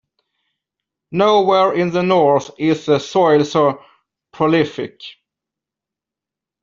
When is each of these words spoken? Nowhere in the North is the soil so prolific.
Nowhere 1.11 1.73
in 1.73 1.91
the 1.91 2.01
North 2.01 2.49
is 2.57 2.87
the 2.87 2.97
soil 2.97 3.45
so 3.45 3.83
prolific. 4.33 4.99